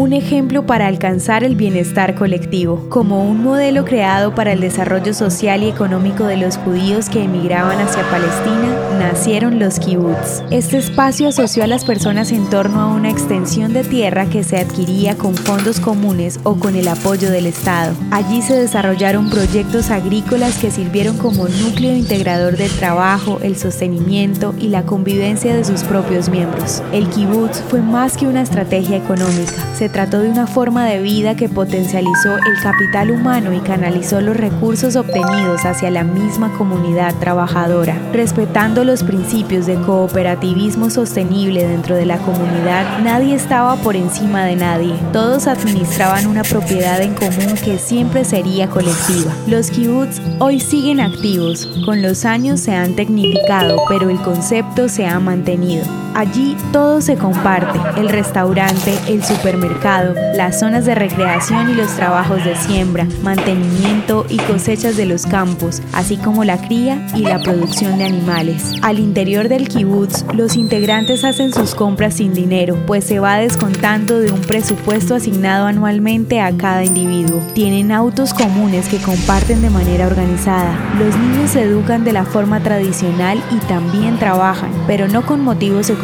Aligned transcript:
un 0.00 0.14
ejemplo 0.14 0.64
para 0.64 0.86
alcanzar 0.86 1.44
el 1.44 1.56
bienestar 1.56 2.14
colectivo, 2.14 2.86
como 2.88 3.22
un 3.22 3.42
modelo 3.42 3.84
creado 3.84 4.34
para 4.34 4.54
el 4.54 4.60
desarrollo 4.60 5.12
social 5.12 5.62
y 5.62 5.68
económico 5.68 6.24
de 6.24 6.38
los 6.38 6.56
judíos 6.56 7.10
que 7.10 7.24
emigraban 7.24 7.78
hacia 7.78 8.02
Palestina, 8.10 8.80
nacieron 8.98 9.58
los 9.58 9.78
kibbutz. 9.78 10.42
Este 10.50 10.78
espacio 10.78 11.28
asoció 11.28 11.64
a 11.64 11.66
las 11.66 11.84
personas 11.84 12.32
en 12.32 12.48
torno 12.48 12.80
a 12.80 12.86
una 12.86 13.10
extensión 13.10 13.74
de 13.74 13.84
tierra 13.84 14.24
que 14.24 14.42
se 14.42 14.56
adquiría 14.56 15.18
con 15.18 15.34
fondos 15.34 15.80
comunes 15.80 16.40
o 16.44 16.54
con 16.54 16.76
el 16.76 16.88
apoyo 16.88 17.30
del 17.30 17.44
Estado. 17.44 17.94
Allí 18.10 18.40
se 18.40 18.54
desarrollaron 18.54 19.28
proyectos 19.28 19.90
agrícolas 19.90 20.56
que 20.56 20.70
sirvieron 20.70 21.18
como 21.18 21.46
núcleo 21.46 21.94
integrador 21.94 22.56
del 22.56 22.70
trabajo, 22.70 23.38
el 23.42 23.54
sostenimiento 23.56 24.54
y 24.58 24.68
la 24.68 24.84
convivencia 24.84 25.54
de 25.54 25.64
sus 25.66 25.82
propios 25.82 26.30
miembros. 26.30 26.82
El 26.90 27.06
kibbutz 27.10 27.60
fue 27.68 27.82
más 27.82 28.16
que 28.16 28.26
una 28.26 28.40
estrategia 28.40 28.96
económica, 28.96 29.52
trató 29.92 30.20
de 30.20 30.28
una 30.28 30.46
forma 30.46 30.86
de 30.86 31.00
vida 31.00 31.36
que 31.36 31.48
potencializó 31.48 32.36
el 32.36 32.62
capital 32.62 33.10
humano 33.10 33.52
y 33.52 33.60
canalizó 33.60 34.20
los 34.20 34.36
recursos 34.36 34.96
obtenidos 34.96 35.64
hacia 35.64 35.90
la 35.90 36.04
misma 36.04 36.52
comunidad 36.52 37.14
trabajadora. 37.16 37.96
Respetando 38.12 38.84
los 38.84 39.02
principios 39.02 39.66
de 39.66 39.74
cooperativismo 39.76 40.90
sostenible 40.90 41.66
dentro 41.66 41.96
de 41.96 42.06
la 42.06 42.18
comunidad, 42.18 43.00
nadie 43.00 43.34
estaba 43.34 43.76
por 43.76 43.96
encima 43.96 44.44
de 44.44 44.56
nadie. 44.56 44.94
Todos 45.12 45.46
administraban 45.46 46.26
una 46.26 46.42
propiedad 46.42 47.00
en 47.00 47.14
común 47.14 47.54
que 47.64 47.78
siempre 47.78 48.24
sería 48.24 48.68
colectiva. 48.68 49.32
Los 49.46 49.70
kibbutz 49.70 50.20
hoy 50.38 50.60
siguen 50.60 51.00
activos, 51.00 51.66
con 51.84 52.02
los 52.02 52.24
años 52.24 52.60
se 52.60 52.74
han 52.74 52.94
tecnificado, 52.94 53.82
pero 53.88 54.10
el 54.10 54.20
concepto 54.20 54.88
se 54.88 55.06
ha 55.06 55.18
mantenido. 55.20 55.84
Allí 56.14 56.56
todo 56.72 57.00
se 57.00 57.16
comparte, 57.16 57.78
el 57.96 58.08
restaurante, 58.08 58.98
el 59.06 59.22
supermercado, 59.24 60.14
las 60.34 60.58
zonas 60.58 60.84
de 60.84 60.94
recreación 60.94 61.70
y 61.70 61.74
los 61.74 61.94
trabajos 61.94 62.44
de 62.44 62.56
siembra, 62.56 63.06
mantenimiento 63.22 64.26
y 64.28 64.38
cosechas 64.38 64.96
de 64.96 65.06
los 65.06 65.24
campos, 65.24 65.80
así 65.92 66.16
como 66.16 66.44
la 66.44 66.60
cría 66.60 67.06
y 67.14 67.20
la 67.20 67.38
producción 67.38 67.98
de 67.98 68.06
animales. 68.06 68.74
Al 68.82 68.98
interior 68.98 69.48
del 69.48 69.68
kibutz, 69.68 70.24
los 70.34 70.56
integrantes 70.56 71.24
hacen 71.24 71.54
sus 71.54 71.76
compras 71.76 72.14
sin 72.14 72.34
dinero, 72.34 72.76
pues 72.86 73.04
se 73.04 73.20
va 73.20 73.36
descontando 73.36 74.18
de 74.18 74.32
un 74.32 74.40
presupuesto 74.40 75.14
asignado 75.14 75.66
anualmente 75.66 76.40
a 76.40 76.56
cada 76.56 76.84
individuo. 76.84 77.40
Tienen 77.54 77.92
autos 77.92 78.34
comunes 78.34 78.88
que 78.88 78.98
comparten 78.98 79.62
de 79.62 79.70
manera 79.70 80.08
organizada. 80.08 80.76
Los 80.98 81.16
niños 81.16 81.52
se 81.52 81.62
educan 81.62 82.02
de 82.02 82.12
la 82.12 82.24
forma 82.24 82.60
tradicional 82.60 83.40
y 83.52 83.56
también 83.66 84.18
trabajan, 84.18 84.72
pero 84.88 85.06
no 85.06 85.24
con 85.24 85.42
motivos 85.42 85.88
económicos 85.88 85.99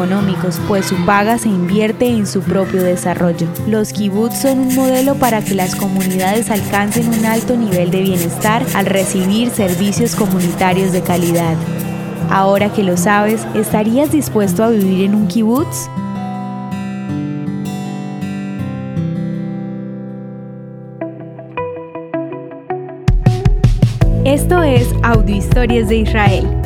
pues 0.69 0.87
su 0.87 0.97
paga 1.07 1.39
se 1.39 1.49
invierte 1.49 2.07
en 2.07 2.27
su 2.27 2.43
propio 2.43 2.83
desarrollo. 2.83 3.47
Los 3.67 3.95
kibbutz 3.95 4.43
son 4.43 4.59
un 4.59 4.75
modelo 4.75 5.15
para 5.15 5.43
que 5.43 5.55
las 5.55 5.75
comunidades 5.75 6.51
alcancen 6.51 7.09
un 7.09 7.25
alto 7.25 7.57
nivel 7.57 7.91
de 7.91 8.03
bienestar 8.03 8.63
al 8.75 8.85
recibir 8.85 9.51
servicios 9.51 10.15
comunitarios 10.15 10.93
de 10.93 11.01
calidad. 11.01 11.57
Ahora 12.31 12.71
que 12.73 12.83
lo 12.83 12.97
sabes, 12.99 13.47
¿estarías 13.55 14.13
dispuesto 14.13 14.65
a 14.65 14.69
vivir 14.69 15.05
en 15.05 15.15
un 15.15 15.29
kibbutz? 15.29 15.89
Esto 24.25 24.63
es 24.63 24.89
Audio 25.03 25.37
Historias 25.37 25.89
de 25.89 25.97
Israel 25.99 26.66